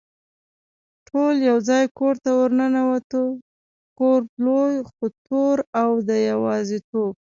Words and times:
ټول 1.07 1.35
یو 1.49 1.57
ځای 1.69 1.83
کور 1.99 2.15
ته 2.23 2.29
ور 2.37 2.51
ننوتو، 2.59 3.23
کور 3.99 4.19
لوی 4.45 4.75
خو 4.89 5.03
تور 5.25 5.57
او 5.81 5.89
د 6.09 6.09
یوازېتوب. 6.31 7.13